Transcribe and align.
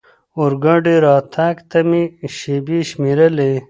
اورګاډي 0.39 0.95
راتګ 1.05 1.55
ته 1.69 1.79
مې 1.89 2.03
شېبې 2.37 2.79
شمېرلې. 2.89 3.51